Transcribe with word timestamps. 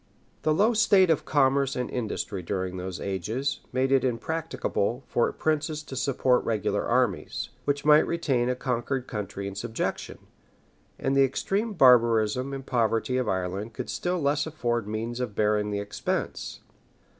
The 0.41 0.51
low 0.51 0.73
state 0.73 1.11
of 1.11 1.25
commerce 1.25 1.75
and 1.75 1.87
industry 1.87 2.41
during 2.41 2.77
those 2.77 2.99
ages 2.99 3.59
made 3.71 3.91
it 3.91 4.03
impracticable 4.03 5.03
for 5.05 5.31
princes 5.31 5.83
to 5.83 5.95
support 5.95 6.43
regular 6.43 6.83
armies, 6.83 7.49
which 7.65 7.85
might 7.85 8.07
retain 8.07 8.49
a 8.49 8.55
conquered 8.55 9.05
country 9.05 9.47
in 9.47 9.53
subjection; 9.53 10.17
and 10.97 11.15
the 11.15 11.23
extreme 11.23 11.73
barbarism 11.73 12.51
and 12.51 12.65
poverty 12.65 13.17
of 13.17 13.29
Ireland 13.29 13.73
could 13.73 13.91
still 13.91 14.19
less 14.19 14.47
afford 14.47 14.87
means 14.87 15.19
of 15.19 15.35
bearing 15.35 15.69
the 15.69 15.79
expense. 15.79 16.61